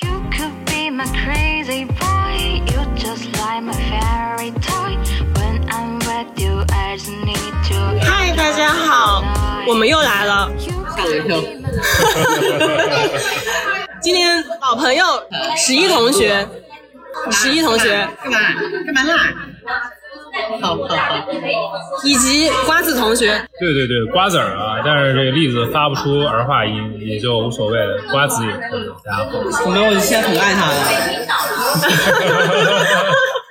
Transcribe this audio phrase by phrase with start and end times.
[0.00, 2.62] You could be my crazy boy.
[2.64, 4.96] You just like my fairy toy.
[5.36, 8.00] When I'm with you, I just need to.
[8.00, 9.22] 嗨，大家好，
[9.68, 10.50] 我们又来了。
[10.58, 11.36] 吓我一跳。
[14.00, 15.04] 今天老朋友
[15.58, 16.48] 十一同学，
[17.30, 18.38] 十一同学干嘛？
[18.86, 19.34] 干嘛啦？
[20.60, 20.86] 好好好，
[22.04, 27.98] 以及瓜子同学，对对对，瓜子儿啊，但是这个栗子发不出儿化音，也就无所谓了。
[28.10, 29.26] 瓜子也可以，大家好。
[29.66, 30.76] 我没有，我现在很爱他了。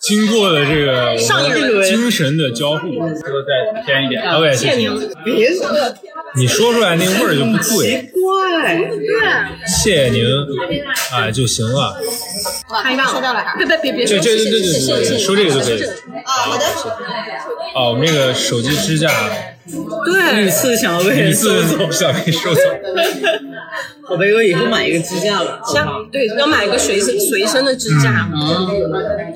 [0.00, 5.10] 经过了这个我上一轮们精神的交互，说再偏一点，OK，谢谢谢宁。
[5.24, 5.94] 别说了，
[6.36, 8.78] 你说出来那味儿就不对，怪。
[9.66, 10.24] 谢您
[11.12, 11.96] 啊就行了。
[12.82, 15.84] 太棒了，收到了，别别别别说，这这这这谢谢谢谢谢谢这说这个就可以。
[16.24, 16.64] 好的。
[17.74, 19.10] 哦，我们这个手机支架，
[20.04, 22.60] 对屡，次想要被人收走，不小心收走。
[24.10, 25.60] 我被我以后买一个支架吧。
[25.66, 28.66] 像对要买一个随身随身的支架，嗯，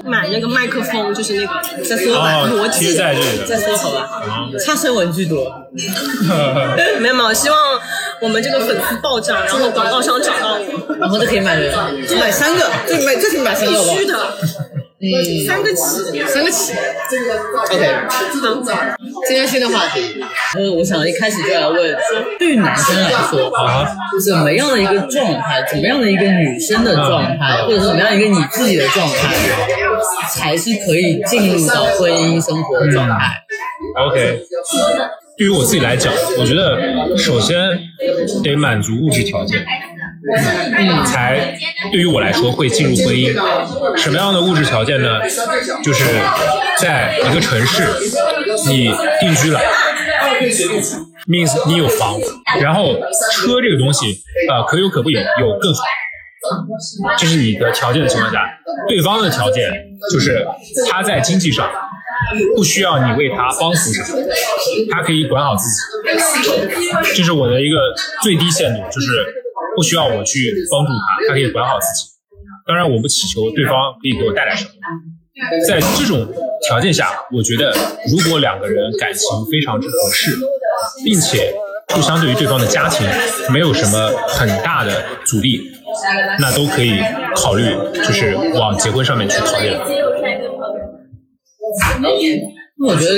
[0.05, 3.63] 买那个麦克风，就是那个再说吧，哦，逻辑贴在这里再。
[3.63, 4.09] 说好吧。
[4.65, 5.47] 差生文具多。
[6.99, 7.59] 没有没有，希望
[8.21, 11.73] 我们这个粉丝暴涨，然后广告商找到我，然后就可以买人，
[12.19, 14.07] 买三个，最买最起码三个吧必须。
[14.07, 14.37] 的，
[15.03, 15.11] 嗯，
[15.45, 16.73] 三个起，三个起。
[17.73, 17.91] OK，
[19.27, 20.01] 今天新的话题，
[20.57, 21.97] 呃我想一开始就来问，
[22.39, 23.85] 对于男生来说，啊，
[24.25, 29.35] 怎么样的一个状态，怎么样的一个女生的状态，或者是怎么样一个你自己的状态，
[30.31, 33.43] 才是可以进入到婚姻生活的状态
[34.07, 34.41] ？OK，
[35.37, 37.57] 对于我自己来讲，我觉得首先
[38.45, 39.67] 得满足物质条件，
[40.25, 41.59] 嗯，才
[41.91, 43.33] 对于我来说会进入婚姻。
[43.97, 45.21] 什么样的物质条件呢？
[45.83, 46.05] 就是
[46.79, 47.85] 在一个城市，
[48.69, 49.61] 你定居了
[51.27, 52.21] ，means 你有房，
[52.61, 52.95] 然后
[53.33, 55.83] 车这个东西，呃，可有可不有，有更好。
[57.19, 58.41] 这是你的条件的情况下，
[58.89, 59.73] 对方的条件
[60.13, 60.47] 就是
[60.91, 61.71] 他在经济上
[62.57, 64.19] 不需要你为他帮扶什么，
[64.91, 65.77] 他可以管好自己。
[67.15, 67.77] 这是我的一个
[68.23, 69.25] 最低限度，就是
[69.77, 72.11] 不需要我去帮助他，他可以管好自己。
[72.67, 74.71] 当然，我不祈求对方可以给我带来什么。
[75.67, 76.29] 在这种
[76.67, 77.75] 条件下，我觉得
[78.11, 80.31] 如果两个人感情非常之合适，
[81.05, 81.53] 并且
[81.89, 83.07] 互相对于对方的家庭
[83.53, 85.61] 没有什么很大的阻力，
[86.39, 87.01] 那都可以
[87.35, 89.71] 考虑，就是往结婚上面去考虑。
[92.85, 93.15] 我觉得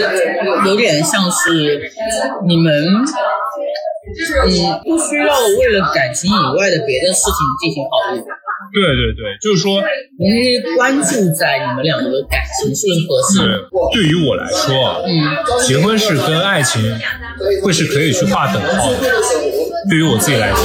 [0.66, 1.90] 有点像是
[2.46, 2.84] 你们，
[4.04, 8.20] 嗯，不需要为了感情以外的别的事情进行考虑，
[8.72, 9.82] 对对对，就是说，
[10.18, 13.38] 你关注在你们两个的感情是不是合适。
[13.40, 16.82] 是对于我来说啊，嗯，结婚是跟爱情
[17.62, 18.98] 会是可以去划等号的。
[19.88, 20.60] 对于我自己来讲，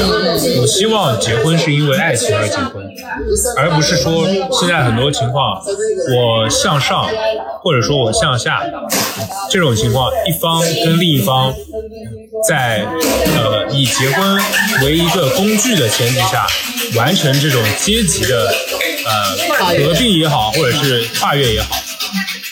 [0.61, 2.89] 我希望结婚是因为爱情而结婚，
[3.57, 5.61] 而不是说现在很多情况
[6.15, 7.07] 我向上
[7.61, 8.63] 或者说我向下
[9.49, 11.53] 这种情况，一方跟另一方
[12.47, 12.85] 在
[13.35, 14.41] 呃以结婚
[14.83, 16.47] 为一个工具的前提下，
[16.95, 18.53] 完成这种阶级的
[19.05, 21.75] 呃合并也好，或者是跨越也好。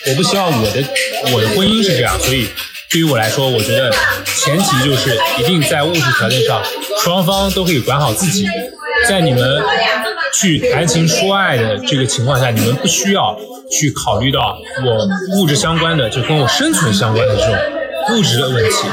[0.09, 0.83] 我不希望我的
[1.33, 2.47] 我的婚姻是这样，所以
[2.89, 3.91] 对于我来说，我觉得
[4.25, 6.61] 前提就是一定在物质条件上，
[7.03, 8.47] 双方都可以管好自己。
[9.09, 9.61] 在你们
[10.33, 13.37] 去谈情说爱的这个情况下，你们不需要
[13.69, 17.55] 去考虑到我物质相关的，就跟我生存相关的这种
[18.11, 18.87] 物质的问题。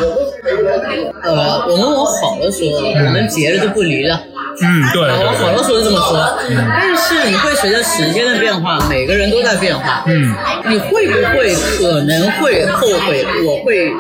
[1.23, 4.21] 呃，我们往好的说，我们结了就不离了。
[4.63, 6.39] 嗯，对我好对对，的说是这么说，
[6.69, 10.05] 但是你会随着时间的变化，每个人都在变化。
[10.07, 10.35] 嗯，
[10.69, 13.27] 你会不会可能会后悔？
[13.45, 13.91] 我会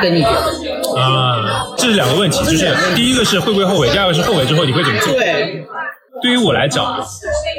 [0.00, 1.02] 跟你结婚。
[1.02, 5.12] 啊、这是两个问题，就是第一个是会不会后悔，第二个是后悔之后你会怎么做？
[5.12, 5.64] 对，
[6.22, 7.04] 对于我来讲，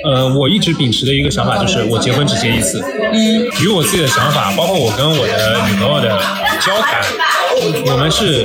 [0.05, 2.83] 呃，我一直秉持的一个想法就是，我结婚只结一次。
[3.13, 6.19] 嗯，以我自己的想法，包括我跟我的女朋友的
[6.59, 7.01] 交谈，
[7.91, 8.43] 我们是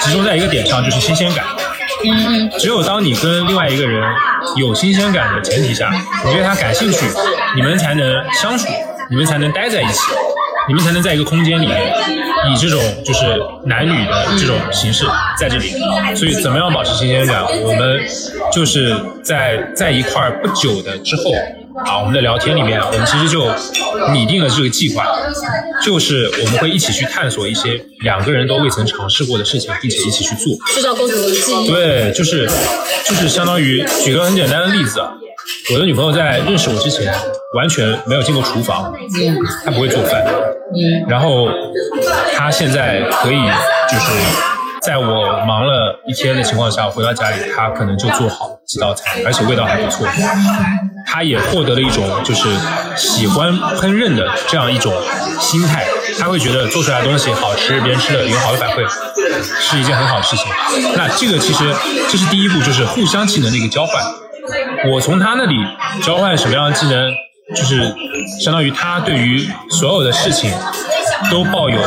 [0.00, 1.44] 集中在一个点上，就是新鲜感。
[2.04, 4.02] 嗯 只有当你跟另外一个人
[4.56, 5.90] 有新鲜感的前提下，
[6.24, 6.98] 你对他感兴趣，
[7.56, 8.68] 你们才能相处，
[9.10, 10.00] 你们才能待在一起，
[10.68, 11.92] 你们才能在一个空间里面，
[12.52, 15.04] 以这种就是男女的这种形式
[15.38, 15.70] 在这里。
[16.14, 17.42] 所以，怎么样保持新鲜感？
[17.62, 18.00] 我们
[18.52, 21.22] 就是在在一块不久的之后。
[21.84, 23.46] 啊，我们的聊天里面，我们其实就
[24.12, 25.04] 拟定了这个计划，
[25.84, 30.56] 就是我们会一起去探索一些两个人都未曾尝试过的事情，并且一起去做。
[30.74, 31.68] 制造共同的记忆。
[31.68, 32.48] 对，就是
[33.04, 35.12] 就是相当于举个很简单的例子啊，
[35.72, 37.12] 我的女朋友在认识我之前
[37.54, 38.92] 完全没有进过厨房，
[39.64, 41.48] 她不会做饭，嗯然后
[42.34, 43.38] 她现在可以
[43.90, 44.04] 就是
[44.88, 50.08] 在我忙了一天的情况下回到家里，他可能就做好几道菜，而且味道还不错。
[51.06, 52.48] 他也获得了一种就是
[52.96, 54.90] 喜欢烹饪的这样一种
[55.38, 55.84] 心态，
[56.18, 58.82] 他会觉得做出来的东西好吃，别人吃了有好的反馈，
[59.60, 60.46] 是一件很好的事情。
[60.96, 61.70] 那这个其实
[62.08, 64.02] 这是第一步，就是互相技能的一个交换。
[64.90, 65.54] 我从他那里
[66.02, 67.12] 交换什么样的技能，
[67.54, 67.94] 就是
[68.42, 70.50] 相当于他对于所有的事情
[71.30, 71.78] 都抱有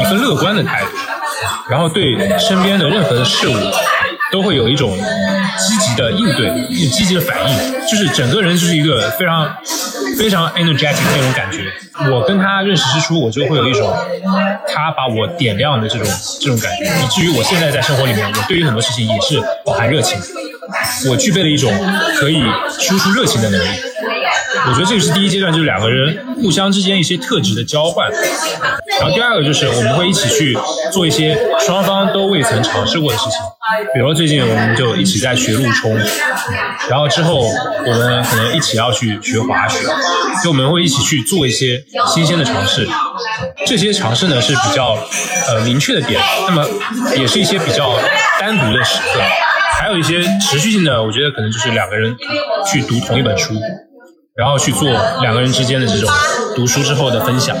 [0.00, 0.88] 一份乐观的态度，
[1.70, 3.54] 然后对身边的任何的事物
[4.32, 4.96] 都会有一种
[5.58, 7.56] 积极的应对、一种积极的反应，
[7.88, 9.56] 就是整个人就是一个非常
[10.18, 11.72] 非常 energetic 那种感觉。
[12.10, 13.94] 我跟他认识之初，我就会有一种
[14.66, 16.06] 他把我点亮的这种
[16.40, 20.18] 这种感觉，以至于我现在在生活里面，我对于很多事情也是饱含热情。
[21.08, 21.72] 我具备了一种
[22.16, 22.42] 可以
[22.78, 23.68] 输出热情的能力。
[24.68, 28.08] 我觉得这个是第一阶段，就是两个人互相之间一些特质的交换。
[29.00, 30.56] 然后第二个就是我们会一起去
[30.92, 33.32] 做一些双方都未曾尝试过的事情，
[33.94, 35.98] 比如最近我们就一起在学路冲，
[36.88, 39.78] 然后之后我们可能一起要去学滑雪，
[40.44, 42.86] 就我们会一起去做一些新鲜的尝试。
[43.66, 44.98] 这些尝试呢是比较
[45.48, 46.66] 呃明确的点，那么
[47.16, 47.96] 也是一些比较
[48.38, 49.20] 单独的时刻。
[49.80, 52.14] 还有一些持续性的，我觉得可能就是两个人
[52.70, 53.54] 去读同一本书，
[54.36, 54.90] 然后去做
[55.22, 56.10] 两个人之间的这种
[56.54, 57.56] 读书之后的分享。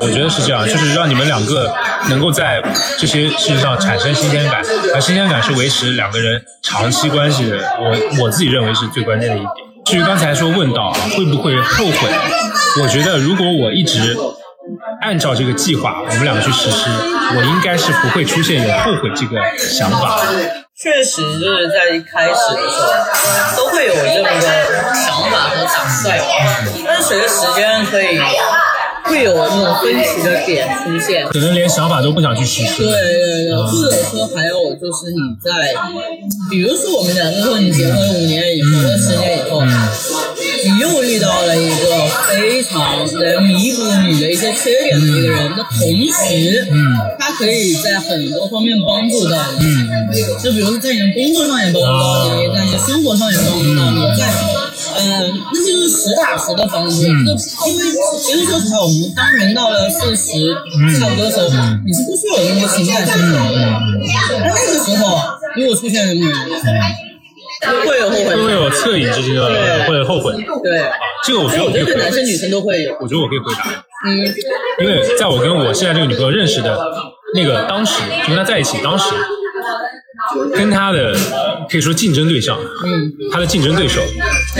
[0.00, 1.72] 我觉得是这样，就是让你们两个
[2.08, 2.62] 能够在
[2.98, 4.62] 这些事情上产生新鲜感，
[4.94, 7.58] 而新鲜感是维持两个人长期关系的。
[7.78, 9.50] 我我自己认为是最关键的一点。
[9.84, 12.08] 至于刚才说问到会不会后悔，
[12.82, 14.16] 我觉得如果我一直
[15.02, 16.88] 按照这个计划，我们两个去实施，
[17.36, 20.22] 我应该是不会出现有后悔这个想法。
[20.76, 24.46] 确实就是在一开始的时候都会有这么个
[24.92, 26.18] 想法和打算，
[26.84, 28.18] 但是随着时间可以
[29.04, 31.26] 会有那种分歧的点出现。
[31.28, 32.82] 可能连想法都不想去实施。
[32.82, 35.74] 对对对，或者说还有就是你在，
[36.50, 39.62] 比如说我们讲，就是说你结婚五年以后十年以后，
[40.64, 41.74] 你又遇到了一个
[42.28, 45.78] 非常能弥补你的一些缺点的一个人的同
[46.08, 49.66] 时，嗯他可以在很多方面帮助到你。
[49.66, 49.94] 嗯
[50.42, 54.26] 就比如说在你的工作上也帮助到你，在你的生活上也帮助到你，在
[54.94, 56.96] 呃，那就是实打实的帮助。
[57.02, 57.82] 就因为
[58.22, 60.54] 其实说实话，我们当人到了四十
[60.98, 61.48] 差不多的时候，
[61.84, 63.24] 你是不需要有那么多情感上的。
[63.26, 65.18] 那那个时候，
[65.56, 66.22] 如果出现了你，
[67.86, 70.32] 会有后悔会有恻隐之心的，对或者后悔？
[70.62, 70.90] 对，
[71.24, 72.12] 这个我觉得我我可以回答觉得对男。
[72.12, 72.92] 生女生都会有。
[73.00, 74.10] 我觉得我可以回答，嗯，
[74.80, 76.78] 因为在我跟我现在这个女朋友认识的
[77.34, 79.04] 那个当时，就跟她在一起当时，
[80.54, 81.14] 跟她的
[81.70, 84.00] 可以说竞争对象，嗯，她的竞争对手，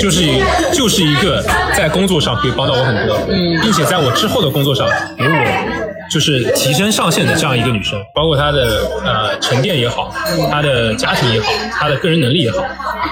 [0.01, 1.43] 就是一就是一个
[1.77, 10.15] 在工作上可以帮到我很多，嗯并且在我之后的工作上给我就是提升上限的这样一个女生，包括她的呃沉淀也好，
[10.51, 12.65] 她的家庭也好，她的个人能力也好，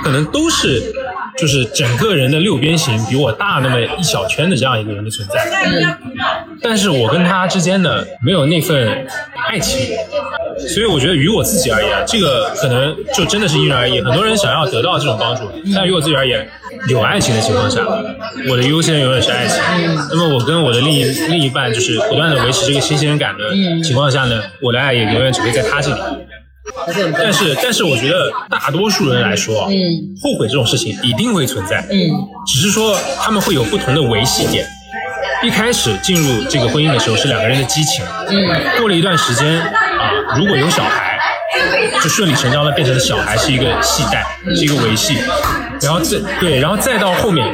[0.04, 0.92] 可能都是
[1.38, 5.96] 就是整个人的六边形比我大那么一小圈的这样一个人的存在。
[6.60, 9.06] 但是我跟他之间呢，没有那份
[9.48, 9.96] 爱情，
[10.58, 14.00] 所以我觉得于我自己而言，这个可能就真的是因人而异。
[14.00, 15.42] 很多人想要得到这种帮助，
[15.74, 16.48] 但于我自己而言，
[16.88, 17.80] 有爱情的情况下，
[18.48, 19.62] 我的优先永远是爱情。
[20.10, 23.50] 那么我跟我的另一另一半就是不断的维持这个新鲜感的
[23.82, 26.00] 情况下呢，我的爱也永远只会在他这里。
[27.18, 29.64] 但是，但是我觉得大多数人来说
[30.22, 31.84] 后悔这种事情一定会存在。
[31.90, 31.98] 嗯
[32.46, 34.64] 只是说他们会有不同的维系点。
[35.42, 38.46] 一开始进入这个婚姻的时候是两个人的激情，嗯
[38.78, 39.72] 过了一段时间啊，
[40.38, 41.18] 如果有小孩，
[42.02, 44.24] 就顺理成章的变成了小孩是一个系带，
[44.54, 45.16] 是一个维系，
[45.80, 47.46] 然后再对，然后再到后面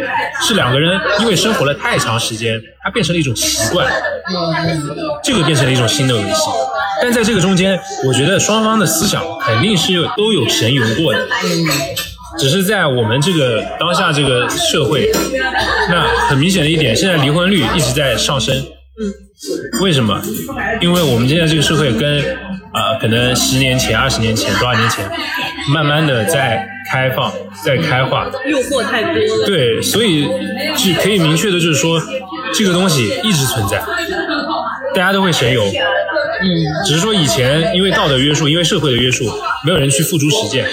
[0.42, 6.50] 是两个人因为生活了太长时间，它变成了一种习惯，嗯这个变成了一种新的维系。
[7.02, 11.66] 但在这个中间，我觉得双方的思想肯定是有都有神游过的，嗯
[12.38, 15.10] 只是在我们这个当下这个社会，
[15.90, 18.54] 那很明显的一点，现在离婚率一直在上升。
[18.54, 20.20] 嗯，为什么？
[20.80, 25.04] 因为我们现在这个社会跟啊、呃可能十年前、二十年前、多少年前，
[25.74, 27.32] 慢慢的在开放、
[27.64, 28.30] 在开化。
[28.46, 29.46] 诱惑太多了。
[29.46, 30.28] 对，所以
[30.76, 32.00] 是可以明确的就是说，
[32.54, 33.82] 这个东西一直存在，
[34.94, 35.64] 大家都会神游。
[36.40, 36.46] 嗯
[36.86, 39.24] 只是说以前因为道德约束，因为社会的约束，
[39.64, 40.64] 没有人去付诸实践。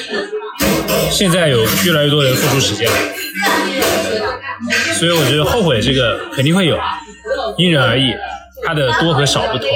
[1.10, 2.98] 现在有越来越多人付诸实践了，
[4.94, 6.78] 所以我觉得后悔这个肯定会有，
[7.58, 8.14] 因人而异，
[8.66, 9.68] 它的多和少不同。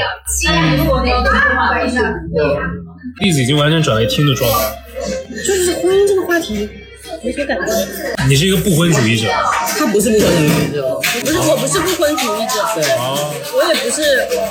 [3.21, 4.57] 栗子已经完全转为听的状态，
[5.45, 6.69] 就是婚姻这个话题，
[7.23, 7.63] 没什么感觉。
[8.27, 9.27] 你是一个不婚主义者
[9.77, 14.01] 他不是不婚主义者，不是，我不是不婚主义者，对哦我也不是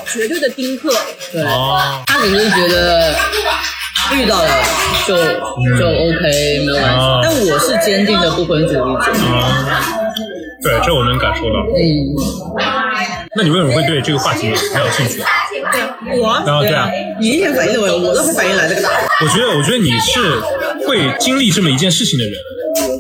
[0.07, 0.91] 绝对的丁克。
[1.33, 3.15] 对，哦，他只是觉得
[4.15, 4.49] 遇到了
[5.07, 8.81] 就就 OK 没有关系哦，但我是坚定的不婚主义者。
[9.29, 9.67] 啊，
[10.63, 11.67] 对，这我能感受到。
[11.77, 12.17] 嗯，
[13.37, 15.23] 那你为什么会对这个话题很有兴趣？
[15.73, 16.89] 对我然后对啊，
[17.21, 19.05] 你一点反应都没有，我都会反应来这个答案。
[19.23, 20.41] 我觉得，我觉得你是
[20.87, 22.35] 会经历这么一件事情的人，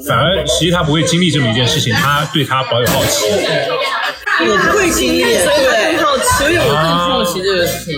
[0.06, 3.26] 反而实际他不会经历这么一件事情，他对他保有好奇。
[4.40, 7.94] 我不会经历，所以我对更好奇所以我更好奇这个事情。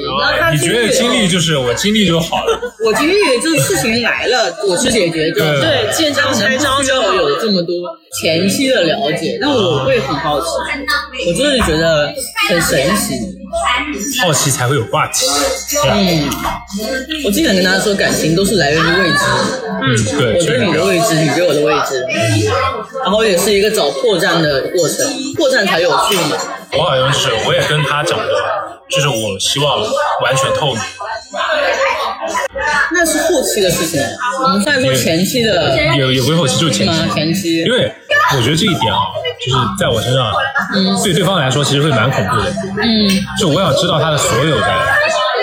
[0.52, 2.69] 你觉得经历就是我经历就好了？
[2.84, 7.74] 我经历这个事情来了，我去解决就对对见招拆招就要有这么多
[8.20, 10.46] 前期的了解，但我会很好奇，
[11.26, 12.12] 我真的觉得
[12.48, 13.14] 很神奇。
[14.22, 15.26] 好奇才会有话题，
[15.90, 16.30] 嗯，
[17.24, 19.18] 我经常跟大家说，感情都是来源于未知。
[19.82, 22.06] 嗯，对，我对你的未知，你对我的未知，
[23.02, 26.38] 然后也是一个找破绽的过程，破绽才有趣嘛。
[26.74, 28.26] 我好像是，我也跟他讲过，
[28.88, 29.80] 就是我希望
[30.22, 30.80] 完全透明。
[32.92, 34.00] 那是后期的事情，
[34.42, 36.92] 我们现在说前期的有有不是后期，就是前期。
[36.92, 37.14] 吗？
[37.14, 37.92] 前期因为
[38.36, 38.98] 我觉得这一点啊，
[39.44, 40.32] 就是在我身上，
[41.02, 42.52] 对对方来说其实会蛮恐怖的。
[42.82, 43.08] 嗯，
[43.38, 44.66] 就我想知道他的所有的，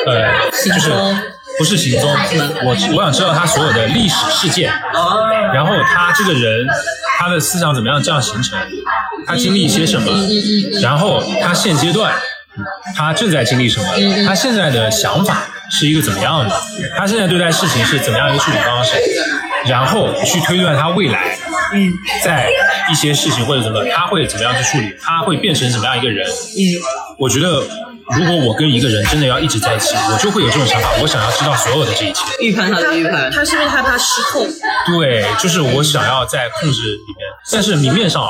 [0.06, 0.92] 呃，就是
[1.58, 2.10] 不是行踪，
[2.66, 4.72] 我我想知道他所有的历史事件，
[5.54, 6.68] 然后他这个人，
[7.18, 8.60] 他的思想怎么样这样形成，
[9.26, 10.12] 他经历一些什么，
[10.82, 12.14] 然后他现阶段
[12.96, 13.88] 他正在经历什么，
[14.28, 16.62] 他现在的想法是一个怎么样的，
[16.98, 18.92] 他现在对待事情是怎么样一个处理方式，
[19.66, 21.38] 然后去推断他未来，
[21.74, 21.92] 嗯，
[22.24, 22.50] 在
[22.92, 26.62] 一些事情或者什么，他会怎么样去处理，他会变成什么样一个人，嗯，
[27.18, 27.64] 我觉得。
[28.16, 32.22] 如果我跟一个人真的要一直在一起，我就会有这种想法，我想要知道所有的这一切。
[32.40, 34.48] 预判他的预判，他是不是害怕失控？
[34.86, 38.30] 对，就是我想要在控制里面，但是明面上啊，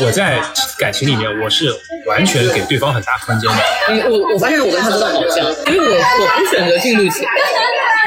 [0.00, 0.40] 我在
[0.78, 1.68] 感情里面我是
[2.06, 3.56] 完全给对方很大空间的。
[3.88, 7.26] 嗯我我发现我跟他真的好像，因为我我不选择进入情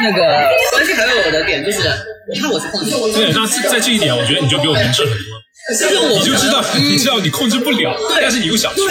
[0.01, 0.21] 那个
[0.71, 1.79] 关系，还有我的点就是，
[2.33, 5.46] 你看我是控制，对，那在在这一点，我觉得你就比我明智很多。
[5.69, 8.81] 就是我你就知道，你知道你控制不了，但是你又想去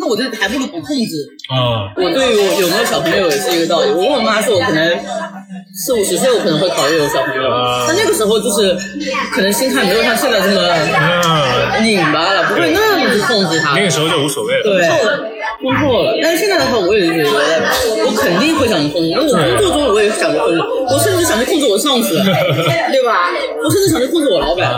[0.00, 1.12] 那我就还不如不控制。
[1.50, 3.90] 啊，我对于我有没有小朋友也是一个道理。
[3.90, 4.96] 我跟我妈说，我可能
[5.74, 7.42] 四五十岁，我可能会考虑有小朋友，
[7.86, 8.78] 但那个时候就是
[9.32, 13.74] 可能心态没有像现在这么嗯，拧巴了，不会那么去控制他。
[13.74, 14.62] 那个时候就无所谓了。
[14.62, 14.86] 对，
[15.60, 16.18] 工作了。
[16.22, 19.10] 但是现在的话，我也觉得我肯定会想去控制。
[19.14, 23.30] 那我工作中我也想着控制，我甚至想去控制我上司，对吧？
[23.64, 24.72] 我甚至想去控制我老板。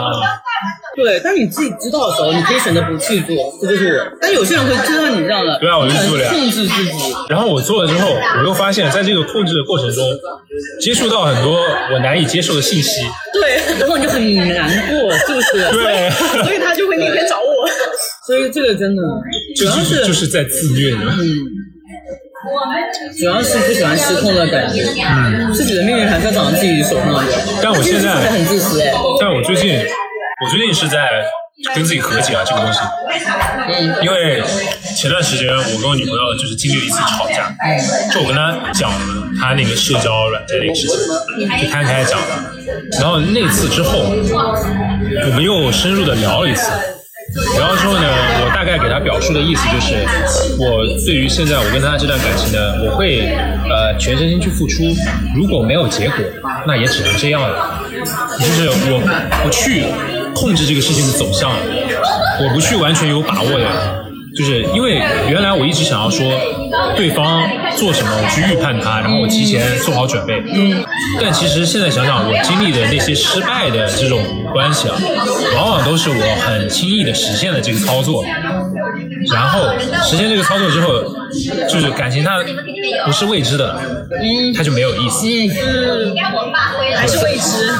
[0.93, 4.17] 对，但你自己知道的时候，你可以选择不去做，这就是我。
[4.19, 6.91] 但有些人会知道你这样的，对啊我就做了呀控制自己。
[7.29, 8.09] 然后我做了之后，
[8.39, 10.03] 我又发现，在这个控制的过程中，
[10.81, 11.57] 接触到很多
[11.93, 13.01] 我难以接受的信息。
[13.33, 15.71] 对，然后你就很难过，是不是？
[15.71, 16.09] 对，
[16.43, 17.69] 所以他就会那天找我。
[18.27, 19.01] 所以这个真的
[19.55, 21.15] 主就要是就是在自虐呢。
[21.19, 21.37] 嗯，
[23.17, 27.23] 主要是不喜欢失控的感觉，嗯，自己的命运还是要掌握自己手上的。
[27.61, 29.79] 但我现在很自私哎，但我最近，
[30.43, 31.07] 我最近是在
[31.75, 32.79] 跟自己和解啊，这个东西。
[33.67, 34.43] 嗯，因为
[34.97, 37.55] 前段时间我跟我女朋友就是经历了一次吵架，
[38.11, 38.97] 就我跟她讲了
[39.39, 42.51] 她那个社交软件那个事情，就摊开讲了。
[42.99, 46.71] 然后那次之后，我们又深入的聊了一次。
[47.57, 48.07] 然后之后呢，
[48.43, 49.95] 我大概给他表述的意思就是，
[50.59, 53.29] 我对于现在我跟她这段感情呢，我会
[53.69, 54.83] 呃全身心去付出，
[55.35, 56.17] 如果没有结果，
[56.67, 57.79] 那也只能这样了。
[58.39, 58.99] 就是我
[59.43, 59.85] 不去
[60.33, 63.65] 控制这个事情的走向，我不去完全有把握的，
[64.35, 66.25] 就是因为原来我一直想要说
[66.95, 67.43] 对方
[67.75, 70.41] 做什么，我去预判他，然后我提前做好准备。
[70.53, 70.83] 嗯。
[71.19, 74.95] 但其实现在想想，我经历的那些失败的这种关系啊，
[75.55, 78.23] 往往都是我很轻易的实现了这个操作，
[79.33, 79.67] 然后
[80.03, 81.03] 实现这个操作之后，
[81.69, 82.37] 就是感情它
[83.05, 83.79] 不是未知的，
[84.21, 85.27] 嗯它就没有意思。
[85.27, 86.15] 嗯，
[86.95, 87.73] 还是未知，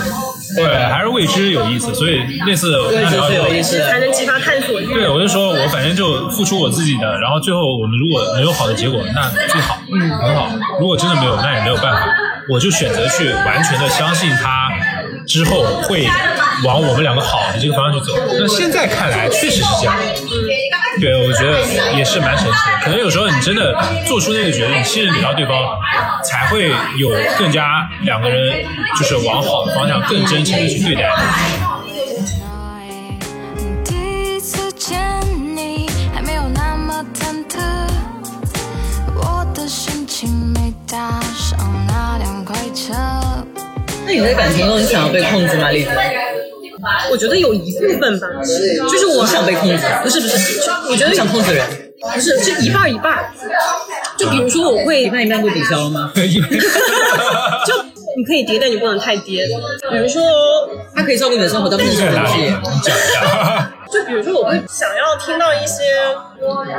[0.55, 3.89] 对，还是未知有意思，所以那次我跟他聊这是有意，思的。
[3.89, 4.93] 才能激发探索欲。
[4.93, 10.49] 对我就说我反正就付出我自己的，然后最后我们如果能有好的结果，那最好，嗯，很好。
[10.79, 12.05] 如果真的没有，那也没有办法，
[12.49, 14.69] 我就选择去完全的相信他，
[15.27, 16.07] 之后会
[16.65, 18.17] 往我们两个好的这个方向去走。
[18.39, 19.95] 那现在看来确实是这样，
[20.99, 22.77] 对，我觉得也是蛮神奇的。
[22.83, 23.75] 可能有时候你真的
[24.05, 25.77] 做出那个决定，信任给到对方，
[26.23, 28.63] 才会有更加两个人
[28.97, 31.09] 就是往好的方向更真诚的去对待。
[33.85, 34.99] 第一次见
[35.55, 37.59] 你还没有那么忐忑，
[39.15, 42.93] 我的心情没搭上那辆快车。
[44.05, 45.91] 那你在感情中，你想要被控制吗，栗子？
[47.11, 48.27] 我觉得有一部分吧，
[48.89, 51.65] 就是我不想被控制，不是不是，就我觉得想控制人。
[52.01, 53.23] 不是，是一半一半。
[54.17, 56.11] 就比如说，我会一半一半不抵消了吗？
[56.17, 56.19] 就
[58.17, 59.45] 你可以跌，但你不能太跌。
[59.91, 60.21] 比如说，
[60.95, 62.49] 他可以照顾你的生活，但不能在哪里？
[62.63, 63.71] 控制你讲一下。
[63.91, 65.83] 就比如说，我会想要听到一些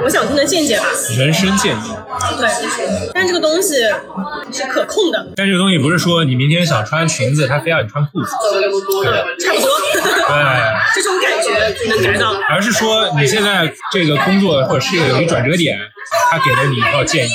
[0.02, 0.86] 我想听的见解吧。
[1.16, 1.96] 人生建议，
[2.38, 2.48] 对，
[3.12, 3.74] 但这个东西
[4.50, 8.38] 是可控的，但这个东西不是说你明天想穿裙子，他非要你穿裤子，差
[8.70, 9.04] 不多。
[9.04, 9.12] 对，
[10.94, 11.48] 这种感觉
[11.88, 12.32] 能感到。
[12.48, 15.78] 而是说你现在这个工作或者事业有一转折点，
[16.30, 17.30] 他给了你一套建议。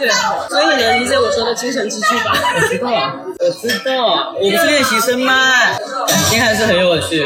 [0.00, 0.08] 对，
[0.48, 2.32] 所以你能理解我说的精神支柱吧？
[2.56, 2.88] 我知道，
[3.38, 5.34] 我知道，我不是练习生吗？
[6.08, 7.22] 感情还是很有趣，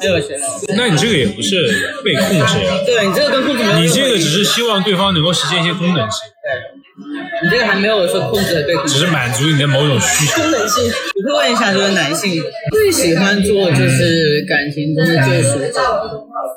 [0.00, 0.34] 很有趣。
[0.76, 8.94] 那你这个也不是被控制呀，对你这个跟控制没有任何你这个只是希望对方能够实现一些功能性，对你这个还没有说控制和被控制。
[8.94, 10.42] 只是满足你的某种需求。
[10.42, 10.92] 功能性。
[11.14, 12.42] 我会问一下，就是男性
[12.72, 15.72] 最喜欢做就是感情中的救赎者，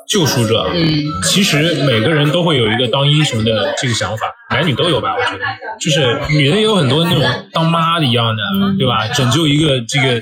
[0.08, 4.26] 救赎者，嗯，其实每个人都会有一个当英雄的这个想法，
[4.56, 5.14] 男女都有吧？
[5.14, 5.44] 我觉得，
[5.78, 7.22] 就是女的也有很多那种
[7.52, 8.42] 当妈的一样的，
[8.78, 9.06] 对吧？
[9.08, 10.14] 拯救一个这个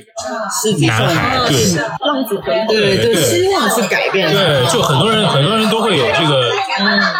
[0.89, 1.57] 男孩，对
[2.05, 2.73] 浪子回头。
[2.73, 4.33] 对对，希望去改变。
[4.33, 6.51] 对，就很多人很多人都会有这个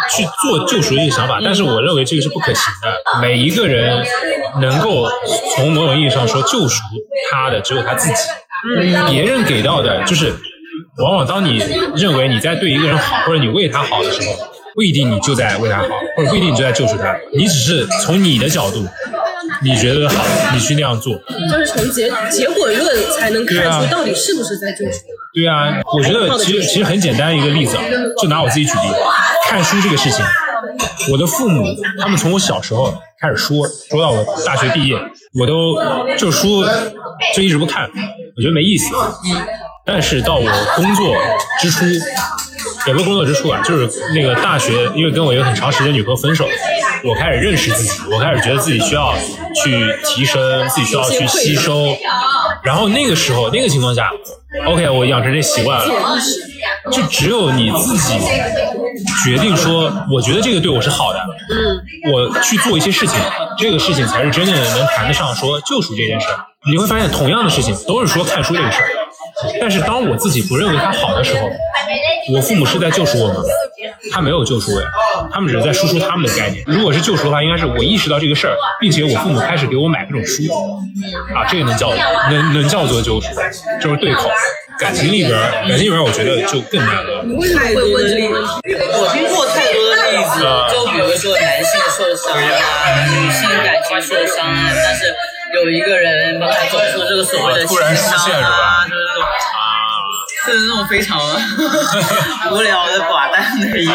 [0.09, 3.21] 去做救赎的一个想法，但是我认为这个是不可行的。
[3.21, 4.05] 每一个人
[4.59, 5.07] 能够
[5.55, 6.81] 从某种意义上说救赎
[7.31, 8.15] 他的只有他自己，
[9.09, 10.33] 别人给到的就是，
[11.01, 11.63] 往往当你
[11.95, 14.35] 认为你在对一个人好，或者你为他好的时候，
[14.75, 15.85] 不一定你就在为他好，
[16.17, 18.85] 或者不一定你就在救赎他，你只是从你的角度，
[19.63, 20.21] 你觉得好，
[20.53, 21.15] 你去那样做。
[21.49, 24.99] 就是从结结果论才能看出到底是不是在救赎。
[25.33, 27.83] 对啊，我觉得其实其实很简单一个例子啊，
[28.21, 28.79] 就拿我自己举例，
[29.49, 30.25] 看书这个事情，
[31.09, 31.65] 我的父母
[32.01, 34.97] 他们从我小时候开始说，说到我大学毕业，
[35.39, 35.77] 我都
[36.17, 36.65] 就书
[37.33, 37.89] 就一直不看，
[38.35, 38.93] 我觉得没意思。
[39.85, 41.15] 但是到我工作
[41.61, 41.85] 之初，
[42.87, 46.47] 也不是工作之处啊，就是那个大学，因为跟我一个很长时间女朋友分手，
[47.03, 49.13] 我开始认识自己，我开始觉得自己需要
[49.63, 51.95] 去提升，自己需要去吸收。
[52.63, 54.11] 然后那个时候，那个情况下
[54.67, 55.85] ，OK，我养成这习惯了，
[56.91, 58.17] 就只有你自己
[59.23, 63.19] 决定说，我觉得这个对我是好的，嗯，我去做一些事情，
[63.57, 66.37] 这个事情才是真正能谈得上说救赎这件事儿。
[66.67, 68.89] 你会发现，同样的事情都是说看书这个事儿，
[69.61, 71.47] 但是当我自己不认为它好的时候，
[72.33, 73.35] 我父母是在救赎我吗？
[74.11, 74.87] 他没有救赎我呀，
[75.31, 76.63] 他们只是在输出他们的概念。
[76.65, 80.43] 如果是救赎的话，应该是我意识到这个事儿，并且我父母开始给我买各种书，
[81.35, 81.93] 啊，这个能叫
[82.29, 83.27] 能能叫做救赎，
[83.81, 84.29] 就是对口。
[84.77, 87.23] 感情里边儿，感情里边儿，我觉得就更难了。
[87.39, 88.75] 为什么会问这个问题？
[88.75, 95.07] 我听过太多的例子，就比如说男性受伤啊，女性感情受伤啊，但是
[95.55, 99.23] 有一个人帮他走出这个所谓的突然出现是吧啊，就是这种
[100.45, 101.19] 就是那种非常
[102.51, 103.93] 无聊的寡淡的一个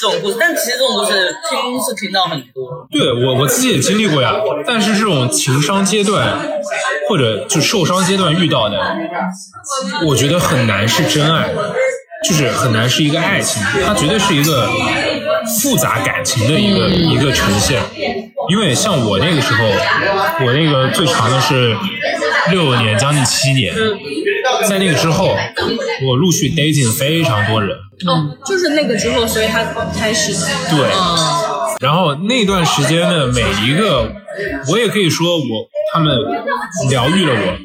[0.00, 2.86] 这种故事，但其实这种故事听是听到很多。
[2.90, 4.34] 对我我自己也经历过呀，
[4.66, 6.38] 但是这种情商阶段
[7.08, 8.78] 或者就受伤阶段遇到的，
[10.06, 11.50] 我觉得很难是真爱，
[12.24, 14.68] 就是很难是一个爱情，它绝对是一个
[15.62, 17.80] 复杂感情的一个一个呈现。
[18.48, 19.64] 因为像我那个时候，
[20.44, 21.76] 我那个最长的是
[22.50, 23.72] 六年，将近七年，
[24.68, 25.36] 在那个之后，
[26.06, 27.76] 我陆续 dating 非常多人，
[28.06, 29.62] 哦，就是那个之后，所以他
[29.96, 30.32] 开始。
[30.70, 34.10] 对，嗯，然后那段时间的每一个，
[34.68, 35.44] 我也可以说我
[35.92, 36.16] 他们
[36.88, 37.58] 疗愈了我，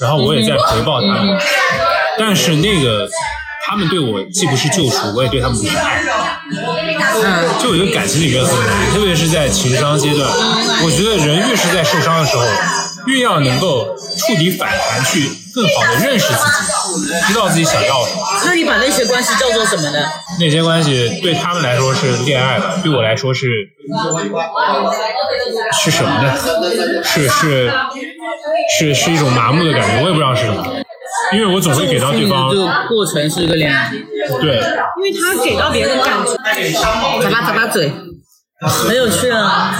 [0.00, 1.38] 然后我也在回报他们，
[2.18, 3.08] 但是那个
[3.68, 6.02] 他们对我既不是救赎，我也对他们不是爱。
[6.98, 10.28] 嗯，就有一个感情里面很难，特别是在情商阶段，
[10.84, 12.44] 我觉得人越是在受伤的时候，
[13.06, 18.20] 越要能够触底反弹，去更好的认识自己，知道自己想要什么。
[18.44, 19.98] 那你把那些关系叫做什么呢？
[20.38, 23.48] 那些关系对他们来说是恋爱的，对我来说是
[25.82, 26.34] 是什么呢？
[27.02, 27.72] 是是
[28.78, 30.62] 是是一种麻木的感觉，我也不知道是什么，
[31.32, 33.90] 因为我总会给到对方这个过程是一个恋爱。
[34.40, 34.56] 对
[34.96, 36.32] 因为他给到别人的感觉，
[36.78, 37.92] 咂巴咂巴嘴，
[38.60, 39.72] 很有趣啊，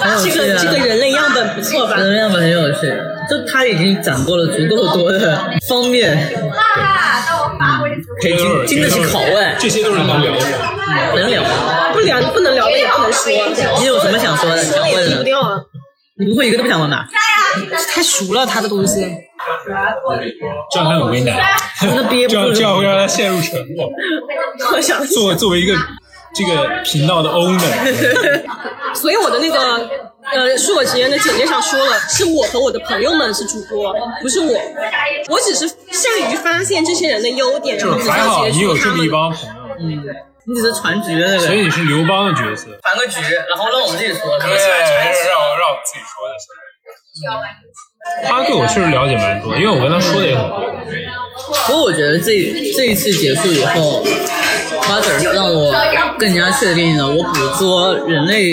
[0.00, 0.62] 很有这趣啊。
[0.62, 1.96] 个这个人类样本不错吧？
[1.96, 2.92] 人类样本很有趣，
[3.28, 6.32] 就他已经掌握了足够多的方面，
[8.20, 10.46] 可以经经得起拷问，这些都是能聊的。
[11.16, 11.42] 能聊。
[11.92, 13.32] 不聊不能聊的也不能说，
[13.80, 14.62] 你有什么想说的？
[14.62, 15.24] 想问的？
[16.18, 17.06] 你不会一个都不想问吧？
[17.92, 19.00] 太熟了他的东西，
[20.70, 21.40] 这样他很为难，
[22.28, 23.88] 这样这样会让他陷入沉默。
[24.72, 25.74] 我想作作为一个
[26.34, 28.42] 这个频道的 owner。
[28.94, 29.88] 所以我的那个
[30.32, 34.54] 呃恕我直言的简介上说了，是我和我的朋友们是主播，不是我。
[35.28, 39.30] 我只是善于发现这些人的优点，然后只就是还好你有这么一结束他们。
[39.30, 40.02] 帮朋友，
[40.46, 42.70] 你只是传局的那个所以你是刘邦的角色。
[42.82, 44.38] 传个局，然后让我们自己说。
[44.38, 46.46] 对，让我让我自己说的是。
[48.28, 50.72] 他对我确实了解蛮多，因为我跟他说的也很多。
[51.66, 52.32] 不过我觉得这
[52.76, 54.04] 这一次结束以后，
[54.82, 55.74] 花子让我
[56.18, 58.52] 更加确定了我捕捉人类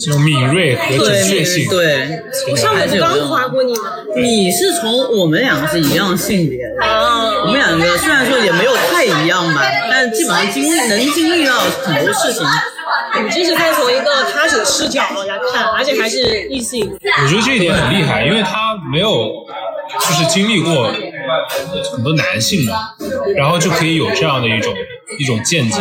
[0.00, 2.08] 这种敏锐和准确对性，对，
[2.50, 3.80] 我上还次刚夸过你吗？
[4.16, 12.44] 你是从我们两个是一样性别的，啊我们两个虽然说也没有太一样吧，但基本上经历能经历到很多事情。
[13.16, 16.90] 你这是在从一个他者视角来看，而且还是异性。
[16.90, 19.30] 我觉得这一点很厉害，因为他没有
[20.00, 20.92] 就是经历过
[21.92, 22.90] 很多男性嘛，
[23.36, 24.74] 然后就可以有这样的一种
[25.18, 25.80] 一种见解。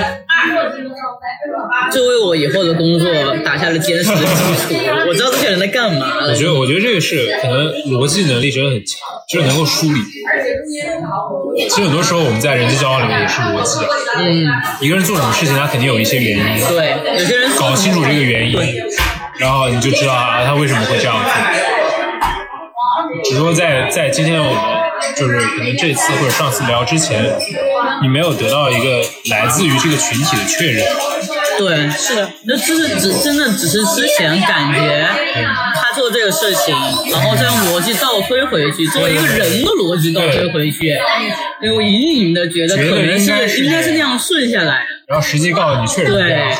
[1.91, 3.10] 这为我以后的工作
[3.43, 4.74] 打下了坚实的基础。
[5.08, 6.17] 我知道这些人在干嘛。
[6.28, 10.00] 我觉得，我觉得这个是可能逻辑能力真的很强，就是能够梳理。
[11.69, 14.48] 其实很多时候我们在人际交往里面也是逻辑的，嗯，
[14.82, 18.60] 一个人做什么事情，他肯定有一些原因，对，有些人搞清楚这个原因，
[19.38, 21.30] 然后你就知道啊，他为什么会这样做。
[23.24, 24.56] 只不过在在今天我们
[25.15, 27.24] 就是可能这次或者上次聊之前，
[28.02, 30.86] 你没有得到一个来自于这个群体的确认。
[31.57, 35.07] 对，是的，那就是只真的只是之前感觉
[35.75, 36.75] 他做这个事情，
[37.11, 40.87] 然后再用逻辑倒推回去，作为一个人的逻辑倒推回去，
[41.61, 44.87] 因为我隐隐的觉得可能是是应该是那样顺下来的。
[45.07, 46.51] 然后实际告诉你确实不这样。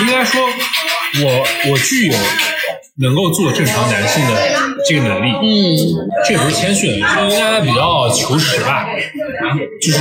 [0.00, 0.42] 应该说
[1.22, 2.16] 我我具有
[2.98, 4.34] 能够做正常男性的
[4.88, 5.30] 这个能力。
[5.42, 8.86] 嗯，这也不是谦逊，是应该比较求实吧，
[9.82, 9.98] 就是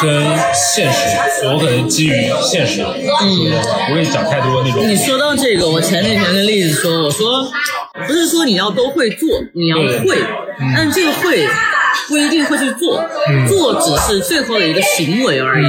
[0.00, 3.28] 跟现实，我可能基于现实，嗯，
[3.88, 4.86] 不会讲太多那种。
[4.86, 7.50] 你说到这个，我前几天跟栗子说，我说
[8.06, 10.18] 不是说你要都会做，你要对会，
[10.76, 11.46] 但这个会
[12.08, 13.02] 不一定会去做，
[13.48, 15.66] 做只是最后的一个行为而已。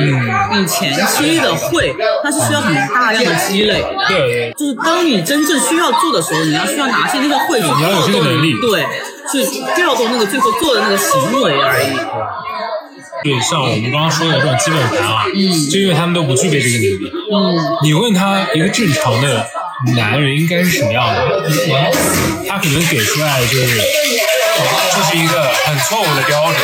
[0.57, 3.89] 你前期的会，它是需要很大量的积累的。
[4.09, 8.85] 对对，就是当你真正需要做的时候，你要需要拿起那个会去你要有这个调动力对，
[9.31, 11.87] 去调动那个最后做的那个行为而已。
[13.27, 15.25] 对，像我们刚刚说的这种基本盘啊，
[15.69, 17.11] 就因为他们都不具备这个能力。
[17.33, 19.45] 嗯，你问他一个正常的
[19.97, 21.19] 男人应该是什么样的，
[22.47, 23.81] 他可能给出来的就是
[24.95, 26.55] 这是一个很错误的标准，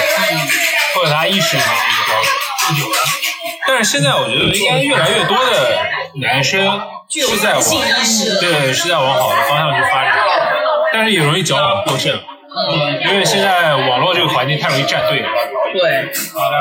[0.96, 2.32] 或者他意识里面的一个标准。
[3.68, 5.78] 但是现在我觉得应该越来越多的
[6.22, 7.62] 男生是在往
[8.40, 10.16] 对是在往好的方向去发展，
[10.94, 12.18] 但是也容易矫枉过正，
[13.12, 15.28] 因为现在网络这个环境太容易站队了。
[15.74, 16.58] 对，好的。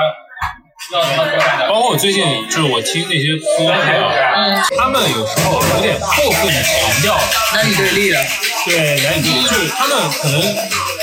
[1.68, 7.16] 包括我最近就是我听那些歌啊，他们有时候有点过分的强调。
[7.54, 8.20] 男女对立了。
[8.64, 10.40] 对男女，就是他们可能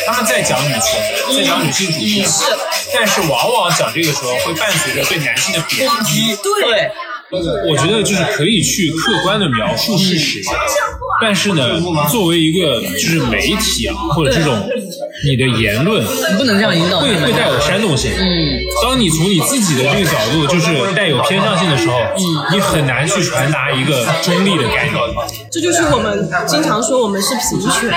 [0.05, 1.01] 他们在讲女权，
[1.35, 2.23] 在讲女性主义，
[2.93, 6.37] 但是往往讲这个时候会伴随着对男性的贬低。
[6.43, 6.91] 对，
[7.69, 10.41] 我觉得就是可以去客观的描述事实，
[11.21, 11.79] 但是呢，
[12.11, 14.57] 作为一个就是媒体啊，或者这种
[15.25, 16.99] 你的言论，你不能这样引导。
[16.99, 18.11] 会会带有煽动性。
[18.17, 21.95] 嗯，当你从你自己的这个角度就是带有偏向性的时候，
[22.51, 24.95] 你很难去传达一个中立的概念。
[25.51, 27.93] 这就是我们经常说我们是平权。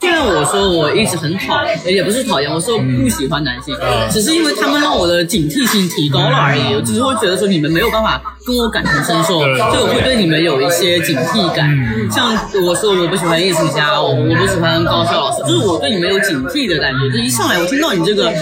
[0.00, 3.76] 虽然我说我一直很讨厌，也不是讨厌，我说不喜欢男性，
[4.10, 6.74] 只是因为他们让我的警惕性提高了而已。
[6.74, 11.70] 我只是会觉得说你们没有办法跟我感同身受，所以我会对你们有一些警惕感。
[12.10, 17.10] 像我说我不喜欢艺术家，我我不喜欢高校老师，就是我对你们有警惕的感觉。
[17.10, 18.32] 就一上来我听到你这个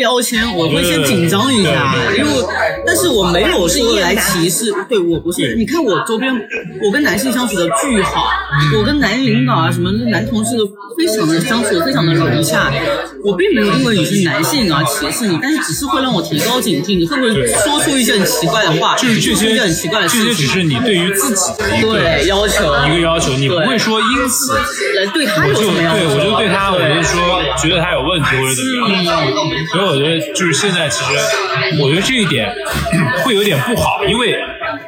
[0.00, 2.30] 标签，我会先紧张一下，因为
[2.86, 5.54] 但是我没有说来歧视，对我不是。
[5.56, 6.34] 你看我周边，
[6.82, 8.30] 我跟男性相处的巨好，
[8.78, 12.72] 我跟男领导啊什么男同事都非常的相处的非常的融洽。
[13.22, 16.96] 我并没有因为你是男性而歧视你，但是只是会让我提高警惕。
[16.96, 18.96] 你会不会说出一些很奇怪的话？
[18.96, 20.46] 就是这些很奇怪的这些事情？
[20.46, 24.54] 只是你对于自己的一个对要求一个要求，你不会说因此
[24.96, 25.98] 来，对他有什么要求？
[25.98, 27.20] 对我就对他，我对就说
[27.60, 29.04] 觉得他有问题或者怎么样。
[29.70, 31.12] 所以我觉得就是现在，其实
[31.80, 32.52] 我觉得这一点
[33.24, 34.34] 会有点不好，因为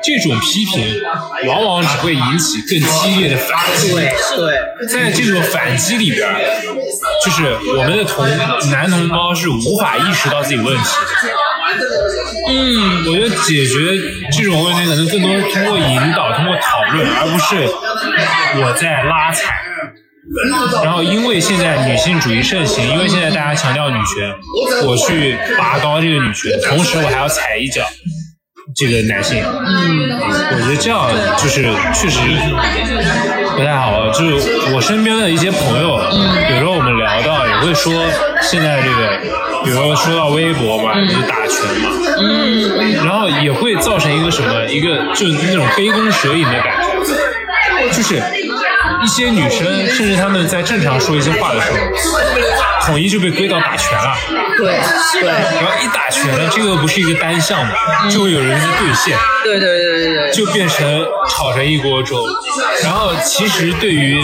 [0.03, 1.01] 这种批评
[1.47, 3.93] 往往只会引起更激烈的反击。
[3.93, 4.87] 对对。
[4.89, 6.29] 在这种反击里边，
[7.25, 8.27] 就是我们的同
[8.71, 11.31] 男同胞是无法意识到自己问题的。
[12.49, 13.75] 嗯，我觉得解决
[14.37, 19.55] 这种问题可能更多是通过引导、通过讨论，而不是我在拉踩。
[20.85, 24.33] 然后，因为现在女性主义盛行，因为现在大家强调女权，
[24.87, 27.83] 我去拔高这个女权，同时我还要踩一脚，
[28.77, 29.43] 这个男性。
[29.43, 30.11] 嗯，
[30.53, 32.21] 我觉得这样就是确实
[33.57, 34.11] 不太好。
[34.11, 35.99] 就是我身边的一些朋友，
[36.51, 37.93] 有时候我们聊到也会说，
[38.41, 39.19] 现在这个，
[39.65, 48.23] 比如说说到微博嘛，就是打拳嘛，嗯，然后也会造成一个什么，一个就是那种杯弓蛇影的感觉，就是
[49.03, 51.77] 一些女生，甚至她们在正常说一些话的时候，
[52.87, 54.15] 统一就被归到打拳了。
[54.57, 54.79] 对，
[55.11, 57.73] 是的，然后一打拳呢，这个不是一个单项嘛，
[58.09, 62.25] 就会有人去兑现，对对对对对，就变成炒成一锅粥。
[62.83, 64.23] 然后其实对于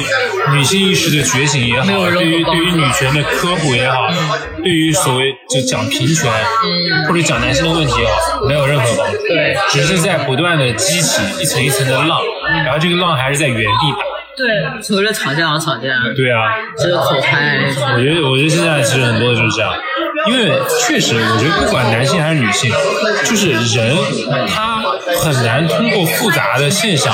[0.52, 4.08] 女性意识的觉醒也好，对于对于女权的科普也好，
[4.62, 6.30] 对于所谓就讲平权
[7.08, 9.18] 或者讲男性的问题也好，没有任何帮助。
[9.26, 12.20] 对，只是在不断的激起一层一层的浪，
[12.64, 14.07] 然后这个浪还是在原地打。
[14.38, 17.58] 对，所谓的吵架而吵架，对啊，这个口嗨，
[17.96, 19.74] 我觉得，我觉得现在其实很多就是这样，
[20.28, 22.70] 因为确实，我觉得不管男性还是女性，
[23.24, 23.96] 就是人
[24.48, 24.80] 他
[25.20, 27.12] 很难通过复杂的现象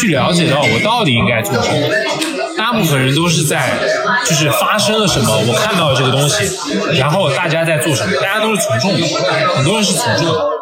[0.00, 1.88] 去了解到我到底应该做什么。
[2.56, 3.74] 大部分人都是在
[4.24, 6.56] 就是发生了什么，我看到了这个东西，
[6.98, 9.06] 然后大家在做什么，大家都是从众的，
[9.54, 10.56] 很多人是从众的。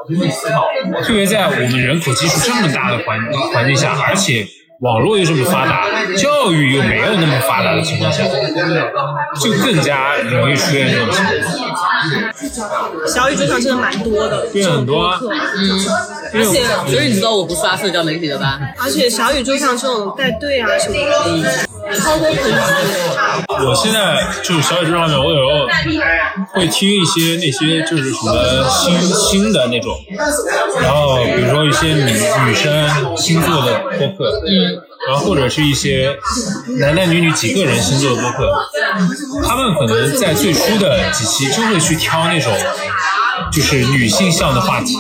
[1.02, 3.18] 特别在我们人口基数这么大的环
[3.54, 4.46] 环境下，而且
[4.80, 8.24] 网络又这么发达，教育又没有那么发达的情况下，
[9.40, 11.93] 就更加容易出现这种情况。
[13.07, 15.19] 小宇宙上真的蛮多的，对很多啊。
[15.21, 15.87] 嗯，
[16.35, 18.61] 而且所以你知道我不刷社交媒体的吧？
[18.83, 21.69] 而且小宇宙上这种带队啊什么的。
[23.67, 25.67] 我现在就是小宇宙上面，我有时候
[26.55, 29.95] 会听一些那些就是什么新新的那种，
[30.81, 32.11] 然后比如说一些女
[32.47, 36.19] 女生星座的播客，嗯，然后或者是一些
[36.79, 38.51] 男男女女几个人星座的播客，
[39.47, 42.53] 他们可能在最初的几期就会去挑那种
[43.53, 44.97] 就是女性向的话题，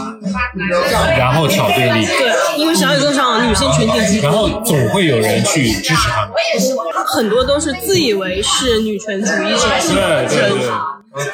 [1.16, 6.30] 然后挑对立，对，因为小宇宙上女性群体居然，后总会有人去支持他们。
[7.06, 10.70] 很多都是自以为是女权主义者对对对，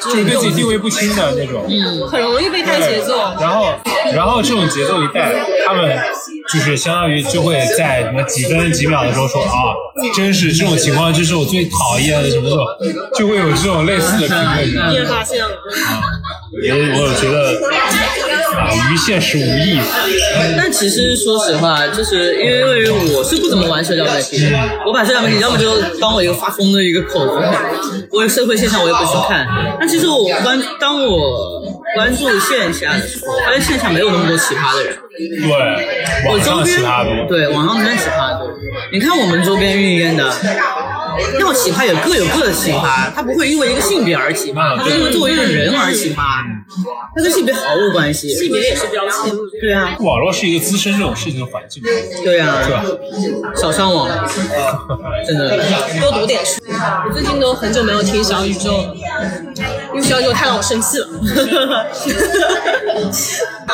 [0.01, 1.65] 就是对自己定位不清的那种。
[1.67, 3.17] 嗯很容易被带节奏。
[3.39, 3.73] 然后，
[4.13, 5.33] 然后这种节奏一带，
[5.65, 5.97] 他们
[6.51, 9.73] 就是相当于就会在什么几分几秒的时候说啊，
[10.15, 12.65] 真是这种情况，就是我最讨厌的什么时候，
[13.15, 14.89] 就会有这种类似的评论。
[14.91, 15.49] 你也发现了，
[16.61, 17.59] 也我有觉得
[18.55, 19.79] 啊，与现实无异。
[20.57, 27.63] 但其实说实话，就是因为我是不怎么玩社交媒体的，我把社交媒体要么就当我一个发疯的一个口子看，
[28.11, 29.47] 我有社会现象我也不去看。
[29.79, 31.61] 但其实我关当我
[31.95, 34.95] 关注线下的时候，发现线下没有那么多奇葩的人。
[35.17, 37.27] 对，我周网上奇边。
[37.27, 38.47] 对网上真奇葩多。
[38.91, 40.31] 你看我们周边运营的，
[41.39, 46.25] 要喜欢也各有各的喜欢，他不会因为一个性别而喜欢，他会因为作为一个人而喜欢，
[47.15, 48.29] 他跟性别毫无关系。
[48.29, 49.33] 性别也是标签。
[49.59, 51.83] 对啊，网络是一个滋生这种事情的环境，
[52.23, 52.83] 对啊，是吧？
[53.55, 54.07] 少上网，
[55.27, 55.57] 真的。
[55.99, 56.61] 多读点书。
[57.07, 58.95] 我最近都很久没有听小宇宙了，
[59.93, 61.07] 因为小宇宙太让我生气了。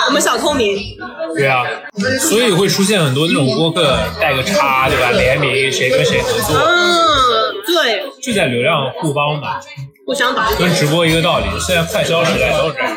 [0.08, 0.78] 我们小透明，
[1.36, 1.64] 对啊，
[2.20, 5.12] 所以会出现很多那种播客带个叉，对吧？
[5.12, 6.74] 联名谁跟谁合作，嗯，
[7.66, 9.60] 对，就在流量互帮嘛。
[10.06, 12.90] 互相打跟直播一个道理，现在快消时代都是这样。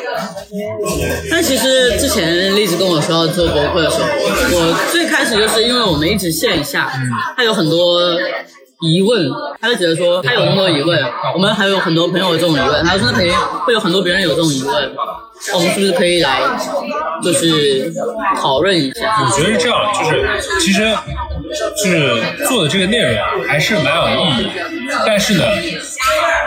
[1.28, 4.06] 但其实之前栗子跟我说要做博客的时候，
[4.52, 6.88] 我最开始就是因为我们一直线下，
[7.36, 8.16] 他有很多
[8.80, 10.98] 疑问，他就觉得说他有那么多疑问，
[11.34, 14.92] 我们还有很多朋友有这种疑问，他说那肯定会有很多别人有这种疑问，
[15.48, 16.40] 那我们是不是可以来
[17.22, 17.92] 就是
[18.36, 19.22] 讨论一下？
[19.22, 20.28] 我觉得是这样，就是
[20.60, 20.96] 其实
[21.82, 24.50] 就是做的这个内容啊，还是蛮有意义的。
[25.06, 25.44] 但是呢，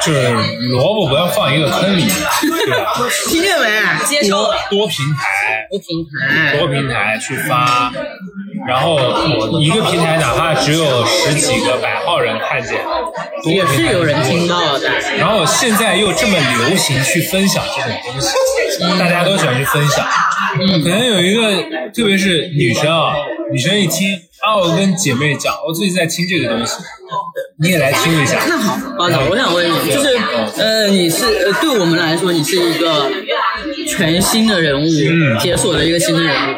[0.02, 0.34] 就是
[0.70, 2.06] 萝卜不要放一个坑里，
[2.42, 2.94] 对吧？
[3.30, 3.70] 听见没？
[4.06, 4.56] 接受了。
[4.70, 7.92] 多平台，多平台，多平台去发，
[8.68, 8.98] 然后
[9.60, 12.80] 一个平台哪怕只有十几个百号人看见，
[13.46, 14.90] 也是有人听到的。
[15.18, 18.30] 然后现在又这么流行去分享这种东西，
[19.00, 20.06] 大家都喜欢去分享。
[20.84, 21.62] 可能有一个，
[21.94, 23.14] 特别是女生啊，
[23.52, 26.76] 女生一听啊，我跟姐妹讲，我最近在听这个东西，
[27.60, 28.38] 你也来听一下。
[28.48, 30.18] 那好，包总，我想问你，就是
[30.58, 33.10] 呃，你是呃，对我们来说，你是一个
[33.86, 35.38] 全新的人物，嗯。
[35.40, 36.56] 解锁了一个新的人物。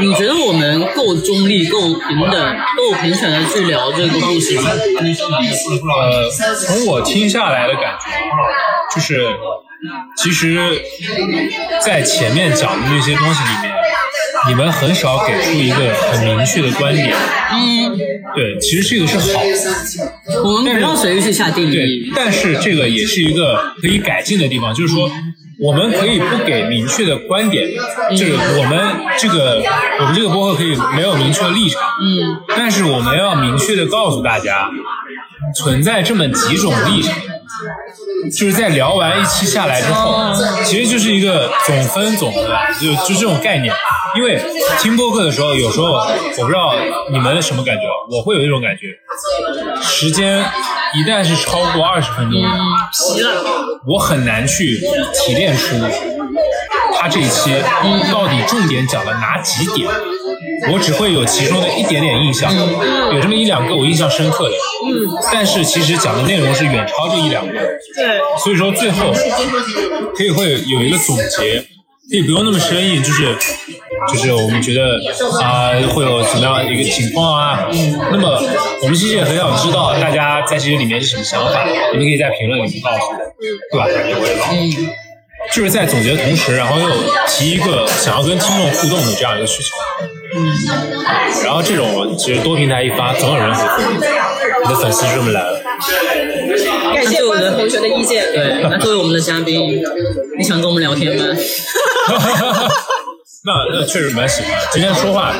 [0.00, 4.70] 你觉得我们够中立、够平等、够平权的去聊这个故事吗？
[4.70, 8.10] 呃，从我听下来的感觉，
[8.94, 9.26] 就是
[10.16, 10.56] 其实，
[11.84, 13.74] 在前面讲的那些东西里面，
[14.48, 17.14] 你们很少给出一个很明确的观点。
[17.50, 17.96] 嗯，
[18.34, 20.42] 对，其实这个是好的。
[20.44, 22.12] 我们不要随意去下定对义，。
[22.14, 25.10] 但是这个也是一个可以改进的地方，就是说，
[25.60, 27.68] 我们可以不给明确的观点，
[28.10, 28.78] 就是我们
[29.18, 29.62] 这个
[30.00, 34.68] 我们这个播客可以没有明确的立场，嗯，但是我们要明确的告诉大家，
[35.56, 37.14] 存在这么几种立场。
[38.30, 40.32] 就是在聊完一期下来之后，
[40.64, 43.74] 其实就是一个总分总的，就就这种概念。
[44.16, 44.40] 因为
[44.80, 46.74] 听播客的时候，有时候我不知道
[47.10, 48.94] 你们什么感觉，我会有一种感觉，
[49.82, 50.44] 时间
[50.94, 52.40] 一旦是超过二十分钟，
[53.86, 54.80] 我很难去
[55.14, 55.76] 提炼出
[57.00, 57.54] 他这一期
[58.12, 59.88] 到底重点讲了哪几点，
[60.72, 62.52] 我只会有其中的一点点印象，
[63.12, 64.54] 有这么一两个我印象深刻的，
[65.32, 69.12] 但是其实讲的内容是远超这一两个，对，所以说最后
[70.16, 71.64] 可以会有一个总结，
[72.10, 73.36] 可以不用那么生硬，就是
[74.06, 74.98] 就是我们觉得
[75.42, 77.68] 啊、会有怎么样一个情况啊，
[78.12, 78.40] 那么
[78.82, 83.16] 我们其实也很想知道大家在这些里面是什么想法，你们可以在评论里面告诉我，
[83.72, 83.86] 对吧？
[84.52, 84.88] 嗯。
[85.52, 86.86] 就是在总结的同时，然后又
[87.26, 89.68] 提一个想要跟听众互动的这样一个需求。
[90.36, 90.52] 嗯。
[91.44, 93.98] 然后这种其实多平台一发，总有人回复你，
[94.68, 95.62] 的粉丝是这么来了。
[96.92, 98.26] 感谢我的同学的意见。
[98.32, 99.80] 对，那作为我们的嘉宾，
[100.36, 101.24] 你想跟我们聊天吗？
[103.44, 104.52] 那那确实蛮喜欢。
[104.72, 105.32] 今天说话，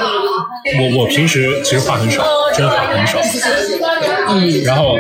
[0.78, 3.18] 我我平时其实话很少，真的话很少。
[4.28, 4.62] 嗯。
[4.64, 4.96] 然后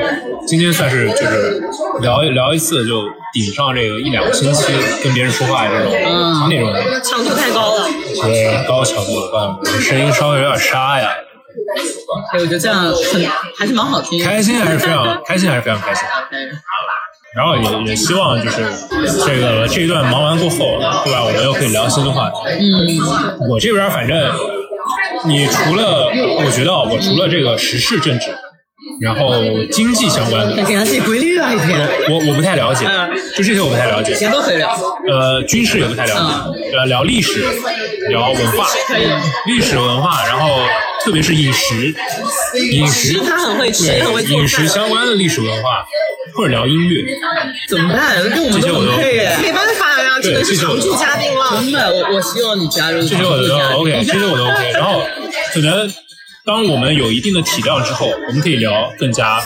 [0.46, 1.62] 今天算是就是
[2.00, 11.10] 聊一聊一次，就顶上这个一两个星期跟别人说话这种嗯那种强度太高了，一些高强度的声音稍微有点沙呀。
[12.32, 14.24] 对，我觉得这样很还是蛮好听的。
[14.24, 16.04] 开心还是非常开心，还是非常开心。
[17.38, 18.66] 对然后也也希望就是
[19.24, 20.56] 这个这一段忙完过后，
[21.04, 21.22] 对吧？
[21.24, 22.36] 我们又可以聊新的话题。
[22.58, 24.32] 嗯，我这边反正，
[25.26, 26.10] 你除了
[26.44, 28.26] 我觉得啊我除了这个时事政治，
[29.00, 32.86] 然后经济相关的， 给他自己规律啊一天，我我不太了解，
[33.36, 34.14] 就这些我不太了解。
[34.14, 34.76] 谁都可以聊。
[35.08, 37.44] 呃，军事也不太了解，呃，聊历史，
[38.08, 38.66] 聊文化，
[39.46, 40.60] 历史文化，然后
[41.04, 41.94] 特别是饮食，
[42.72, 44.66] 饮食他很会吃，对很会饮食。
[44.68, 45.84] 相关的历史文化，
[46.34, 47.04] 或者聊音乐，
[47.68, 48.22] 怎么办？
[48.30, 49.36] 跟我们都很配耶。
[49.40, 51.62] 没办法呀，只能是常驻嘉宾了。
[51.62, 53.00] 真的，我我希望你加入。
[53.00, 54.72] 这些我都 OK，这些我都 OK。
[54.72, 55.02] 然后
[55.54, 55.90] 可能
[56.48, 59.38] 当我们有一定的体量之后，我们可以聊更加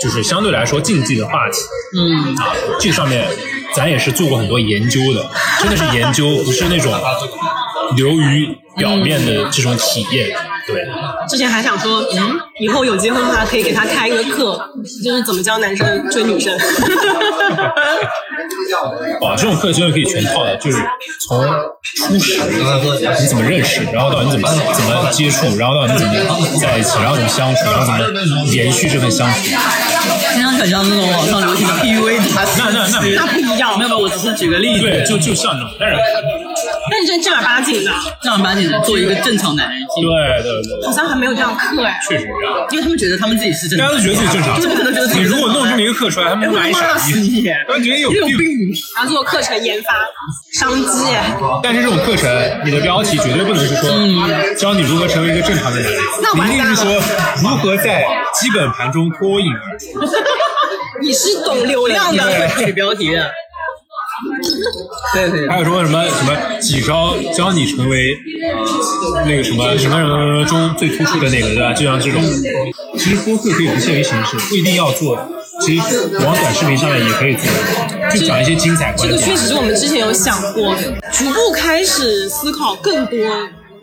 [0.00, 1.58] 就是相对来说竞技的话题。
[1.94, 3.28] 嗯，啊，这上面
[3.74, 6.90] 咱也是做过很多研究的，真的是研究，不是那种
[7.94, 10.30] 流于表面的这种体验。
[10.66, 10.82] 对，
[11.28, 14.58] 之前还想说，嗯，以后有机会的话，可以给他开一个课，
[15.04, 16.56] 就是怎么教男生追女生。
[19.20, 20.78] 哇，这种课真的可以全套的，就是
[21.28, 21.44] 从
[21.96, 22.40] 初始
[23.20, 26.12] 你怎么认识，然后到你怎么怎么接触，然后到你怎么
[26.60, 29.40] 在一起，然后怎么相处，然后怎么延续这份相处。
[30.34, 32.18] 非常很像那种网上流行的 PUA。
[32.58, 34.82] 那那那那不一样没有没有，我只是举个例子。
[34.82, 35.96] 对，就就像这种，但是
[36.92, 37.90] 认真正儿八经的，
[38.22, 39.78] 正儿八经的做一个正常男人。
[39.96, 41.98] 对对对，好像还没有这样课哎。
[42.08, 42.66] 确实这样。
[42.70, 44.04] 因为他们觉得他们自己是正常大家都。
[44.04, 48.38] 觉得自己正常，怎么可能觉得自己你如果弄这么一个课出来，他们会骂你傻逼，你，他们觉得你有病。
[48.96, 49.92] 然后做课程研发，
[50.52, 51.34] 商机哎。
[51.62, 52.30] 但是这种课程，
[52.64, 55.80] 你的标题绝对不能是说教你如何成为一个正常的
[56.36, 57.02] 男人，一定是说
[57.42, 58.04] 如何在
[58.40, 59.86] 基本盘中脱颖而出。
[61.00, 63.10] 你是懂流量的，这个标题。
[65.14, 68.16] 对对还有说什么什么几招教你成为
[69.12, 71.72] 呃那个什么什么什么什么中最突出的那个，对吧？
[71.72, 72.22] 就像这种，
[72.98, 75.18] 其实播客可以不限于形式，不一定要做。
[75.60, 77.44] 其实往短视频上面也可以做，
[78.10, 79.36] 就讲一些精彩这个确。
[79.36, 80.82] 实是我们之前有想过的，
[81.12, 83.18] 逐步开始思考更多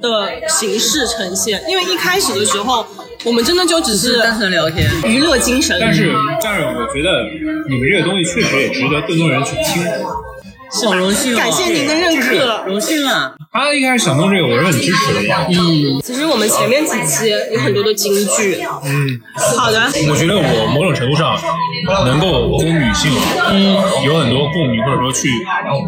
[0.01, 1.61] 的形式呈现。
[1.67, 2.85] 因为一开始的时候，
[3.25, 4.89] 我们真的就只是单纯聊天。
[5.05, 7.23] 娱乐精神，但是，但是我觉得
[7.69, 9.83] 你们这个东西确实也值得更多人去听。
[10.71, 11.37] 小荣幸哦！
[11.37, 12.63] 感谢您的认可。
[12.67, 13.33] 荣幸啊！
[13.51, 15.47] 他一开始想弄这个，我是很支持的呀。
[15.49, 18.61] 嗯，其实我们前面几期有很多的金句。
[18.85, 19.19] 嗯，
[19.57, 21.35] 好的，我觉得我某种程度上
[22.05, 23.11] 能够跟女性
[23.49, 23.73] 嗯
[24.05, 25.27] 有很多共鸣，或者说去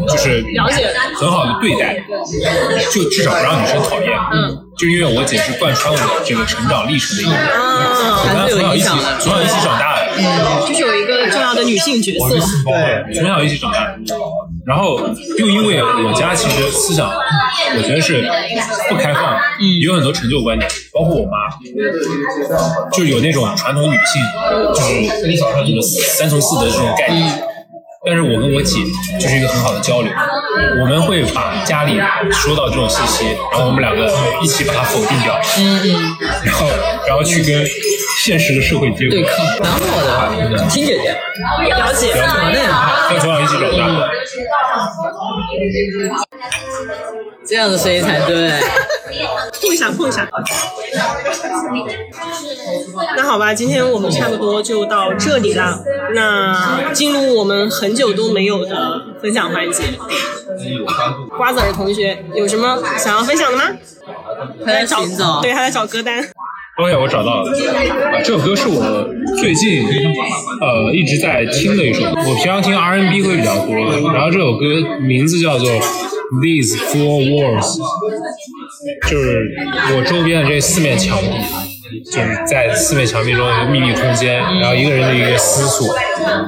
[0.08, 2.02] 就是了解很好的对待，
[2.92, 4.10] 就至少不让女生讨厌。
[4.32, 8.88] 嗯，就因为我姐是贯穿我这个成长历程的一个人，啊，我们还是有从小一起
[9.20, 10.02] 从小一起长大的。
[10.66, 12.28] 就是有一个重要的女性角色。
[12.66, 13.94] 对，从小一起长大，
[14.64, 15.00] 然后
[15.38, 18.22] 又因为我家其实思想，我觉得是
[18.88, 19.40] 不开放的，
[19.82, 21.48] 有很多陈旧观念，包括我妈，
[22.92, 24.22] 就有那种传统女性，
[24.74, 27.42] 就是什么三从四德这种概念。
[28.04, 28.80] 但是我跟我姐
[29.20, 30.12] 就是一个很好的交流，
[30.80, 32.00] 我们会把家里
[32.32, 34.12] 说到这种信息，然后我们两个
[34.42, 35.40] 一起把它否定掉，
[36.44, 36.66] 然后
[37.06, 37.64] 然后去跟
[38.24, 39.10] 现实的社会结果。
[39.10, 41.10] 对抗，蛮好的，听姐姐，
[41.74, 42.14] 了解。
[42.24, 42.60] 好嘞，
[43.10, 44.08] 跟从小一起长大，
[47.44, 48.52] 这样的声音才对。
[49.60, 50.28] 碰一下，碰一下。
[53.16, 55.82] 那好吧，今天我们差不多就到这里了。
[56.14, 59.82] 那进入我们很久都没有的分享环节。
[61.36, 63.64] 瓜子儿同学有什么想要分享的吗？
[64.64, 65.04] 他在找，
[65.42, 66.24] 对，他在找歌单。
[66.78, 67.52] OK，我找到了，
[68.24, 69.06] 这首歌是我
[69.38, 69.84] 最近
[70.60, 72.02] 呃一直在听的一首。
[72.02, 73.74] 我平常听 R&B 会比较多，
[74.12, 75.68] 然后这首歌名字叫做
[76.40, 77.76] These Four Walls，
[79.10, 79.50] 就是
[79.94, 81.26] 我周边的这四面墙壁，
[82.10, 85.94] 就是在四面墙壁中有一个秘密空间，然后一个人的一个思索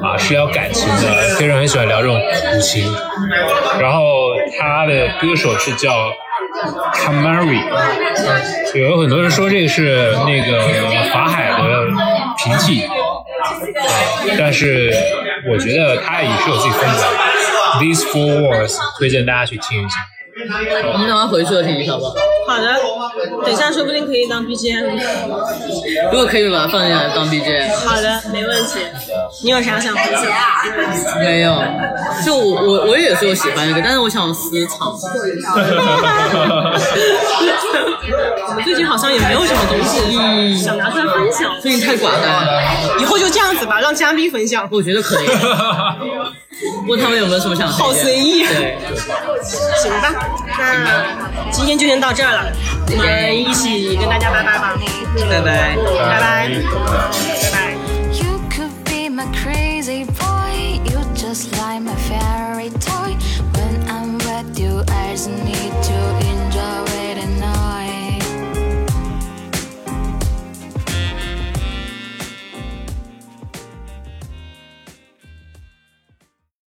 [0.02, 2.82] 啊，是聊感情的，非常很喜欢聊这种苦情。
[3.78, 6.10] 然后他的歌手是叫
[6.94, 7.60] Camari，
[8.78, 10.60] 有很多人说这个是那个
[11.12, 11.56] 法海的
[12.38, 12.90] 平替，啊，
[14.38, 14.92] 但是
[15.50, 17.02] 我觉得他也是有自己风格。
[17.80, 19.96] These Four words 推荐大家去听一下。
[20.92, 22.02] 我们等会回去了听一下吧。
[22.46, 22.74] 好的，
[23.42, 25.00] 等一下说不定可以当 BGM。
[26.12, 27.74] 如果可以把它放进来当 BGM。
[27.86, 28.80] 好的，没问题。
[29.42, 30.22] 你有啥想分享？
[31.18, 31.62] 没有，
[32.24, 34.88] 就我我我也是有喜欢这个，但是我想私藏。
[38.56, 42.62] 我 最近好像也没有什么东西嗯想拿出来分享，最近太寡淡了，
[43.00, 44.68] 以后就这样子吧，让嘉宾分享。
[44.70, 45.26] 我觉得可以。
[46.86, 48.44] 问他们有没有什么想好随意。
[48.46, 48.78] 对，
[49.82, 50.14] 行吧，
[50.56, 52.52] 那今天就先到这儿了，
[52.90, 54.76] 我们一起跟大家拜拜吧，
[55.30, 56.48] 拜拜，拜拜，
[56.80, 57.74] 拜拜。
[61.16, 63.16] Just like my fairy toy.
[63.54, 65.53] When I'm with u I just need